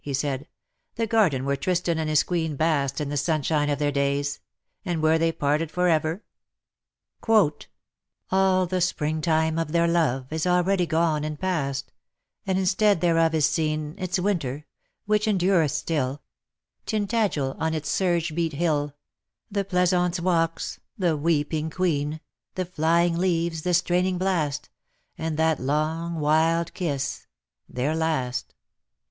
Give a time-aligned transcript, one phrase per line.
[0.03, 0.39] ''he said,
[0.93, 4.39] —''^ the garden where Tristan and his Queen basked in the sunshine of their days;
[4.83, 6.23] and where they parted for ever?—"
[7.65, 11.91] * All the spring time of their love Is already gone and past,
[12.47, 14.65] And instead thereof is seen Its winter,
[15.05, 16.23] which endiireth still—
[16.87, 18.93] 88 ^^TINTAGEL, HALF IN SEA, AND HALF ON LAND." Tyntagel, on its surge beat hill,
[19.51, 22.21] The pleasaunce walks, the weeping queen,
[22.55, 24.69] The flying leaves, the straining blast,
[25.19, 27.27] And that long wild kiss—
[27.69, 28.55] their last.'